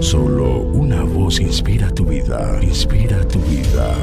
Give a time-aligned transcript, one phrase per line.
[0.00, 3.94] Solo una voz inspira tu vida, inspira tu vida.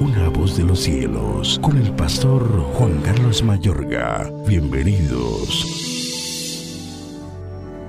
[0.00, 2.42] Una voz de los cielos, con el pastor
[2.74, 4.32] Juan Carlos Mayorga.
[4.46, 5.66] Bienvenidos.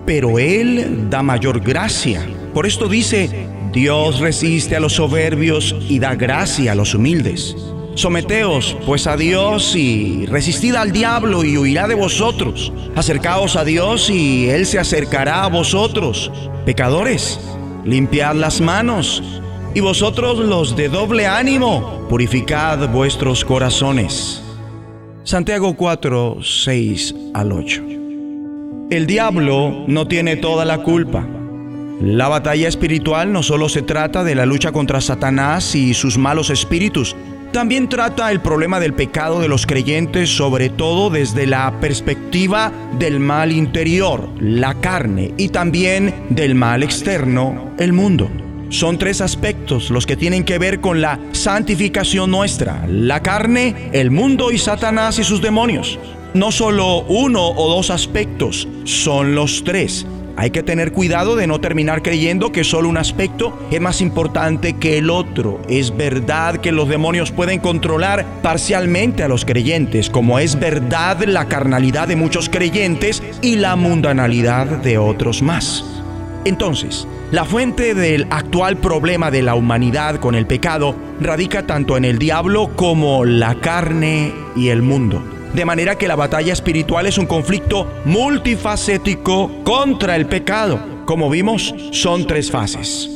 [0.05, 2.21] Pero Él da mayor gracia.
[2.53, 7.55] Por esto dice, Dios resiste a los soberbios y da gracia a los humildes.
[7.95, 12.73] Someteos pues a Dios y resistid al diablo y huirá de vosotros.
[12.95, 16.31] Acercaos a Dios y Él se acercará a vosotros.
[16.65, 17.39] Pecadores,
[17.85, 19.21] limpiad las manos.
[19.75, 24.43] Y vosotros los de doble ánimo, purificad vuestros corazones.
[25.23, 27.83] Santiago 4, 6 al 8.
[28.89, 31.25] El diablo no tiene toda la culpa.
[32.01, 36.49] La batalla espiritual no solo se trata de la lucha contra Satanás y sus malos
[36.49, 37.15] espíritus,
[37.53, 43.19] también trata el problema del pecado de los creyentes, sobre todo desde la perspectiva del
[43.19, 48.27] mal interior, la carne, y también del mal externo, el mundo.
[48.69, 54.09] Son tres aspectos los que tienen que ver con la santificación nuestra, la carne, el
[54.09, 55.99] mundo y Satanás y sus demonios.
[56.33, 60.07] No solo uno o dos aspectos, son los tres.
[60.35, 64.73] Hay que tener cuidado de no terminar creyendo que solo un aspecto es más importante
[64.73, 65.61] que el otro.
[65.69, 71.47] Es verdad que los demonios pueden controlar parcialmente a los creyentes, como es verdad la
[71.47, 75.85] carnalidad de muchos creyentes y la mundanalidad de otros más.
[76.45, 82.05] Entonces, la fuente del actual problema de la humanidad con el pecado radica tanto en
[82.05, 85.32] el diablo como la carne y el mundo.
[85.53, 90.79] De manera que la batalla espiritual es un conflicto multifacético contra el pecado.
[91.05, 93.09] Como vimos, son tres fases.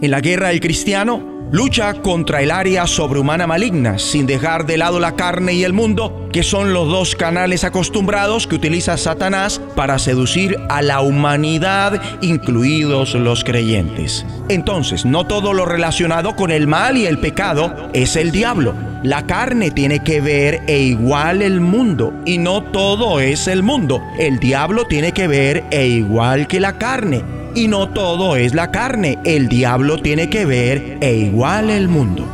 [0.00, 4.98] En la guerra el cristiano lucha contra el área sobrehumana maligna, sin dejar de lado
[5.00, 9.98] la carne y el mundo, que son los dos canales acostumbrados que utiliza Satanás para
[9.98, 14.24] seducir a la humanidad, incluidos los creyentes.
[14.48, 18.91] Entonces, no todo lo relacionado con el mal y el pecado es el diablo.
[19.02, 24.00] La carne tiene que ver e igual el mundo, y no todo es el mundo.
[24.18, 27.22] El diablo tiene que ver e igual que la carne
[27.54, 29.18] y no todo es la carne.
[29.24, 32.24] El diablo tiene que ver e igual el mundo.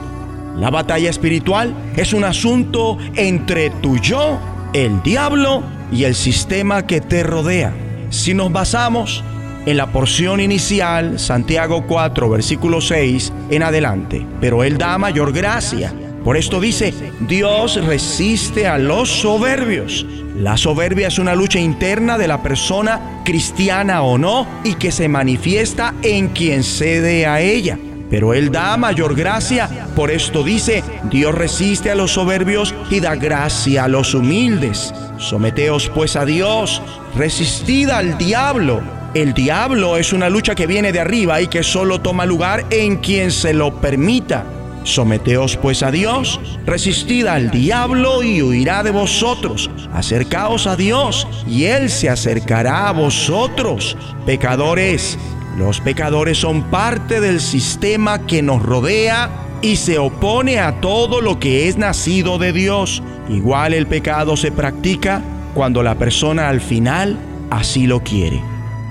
[0.56, 4.38] La batalla espiritual es un asunto entre tu yo,
[4.72, 5.62] el diablo
[5.92, 7.72] y el sistema que te rodea.
[8.10, 9.22] Si nos basamos
[9.66, 15.92] en la porción inicial, Santiago 4, versículo 6 en adelante, pero Él da mayor gracia.
[16.28, 20.04] Por esto dice, Dios resiste a los soberbios.
[20.36, 25.08] La soberbia es una lucha interna de la persona, cristiana o no, y que se
[25.08, 27.78] manifiesta en quien cede a ella.
[28.10, 29.70] Pero Él da mayor gracia.
[29.96, 34.92] Por esto dice, Dios resiste a los soberbios y da gracia a los humildes.
[35.16, 36.82] Someteos pues a Dios,
[37.16, 38.82] resistid al diablo.
[39.14, 42.96] El diablo es una lucha que viene de arriba y que solo toma lugar en
[42.96, 44.44] quien se lo permita.
[44.84, 49.70] Someteos pues a Dios, resistid al diablo y huirá de vosotros.
[49.92, 53.96] Acercaos a Dios y Él se acercará a vosotros.
[54.24, 55.18] Pecadores,
[55.58, 59.30] los pecadores son parte del sistema que nos rodea
[59.60, 63.02] y se opone a todo lo que es nacido de Dios.
[63.28, 65.22] Igual el pecado se practica
[65.54, 67.18] cuando la persona al final
[67.50, 68.40] así lo quiere.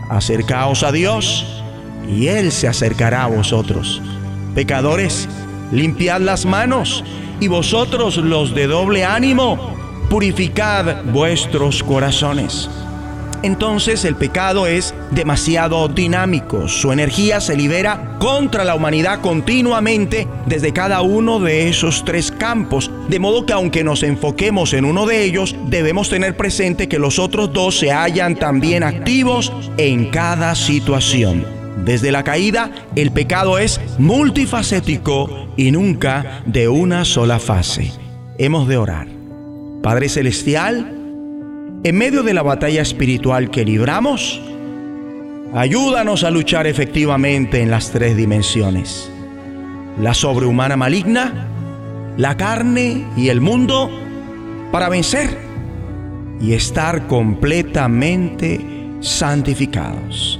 [0.10, 1.46] Acercaos a Dios
[2.10, 4.02] y Él se acercará a vosotros.
[4.54, 5.30] Pecadores,
[5.72, 7.04] limpiad las manos,
[7.40, 9.76] y vosotros los de doble ánimo,
[10.10, 12.70] purificad vuestros corazones.
[13.44, 20.74] Entonces el pecado es demasiado dinámico, su energía se libera contra la humanidad continuamente desde
[20.74, 25.24] cada uno de esos tres campos, de modo que aunque nos enfoquemos en uno de
[25.24, 31.57] ellos, debemos tener presente que los otros dos se hallan también activos en cada situación.
[31.86, 37.92] Desde la caída, el pecado es multifacético y nunca de una sola fase.
[38.38, 39.08] Hemos de orar.
[39.82, 40.94] Padre Celestial,
[41.84, 44.42] en medio de la batalla espiritual que libramos,
[45.54, 49.10] ayúdanos a luchar efectivamente en las tres dimensiones.
[50.00, 51.48] La sobrehumana maligna,
[52.18, 53.90] la carne y el mundo,
[54.72, 55.38] para vencer
[56.42, 58.60] y estar completamente
[59.00, 60.40] santificados.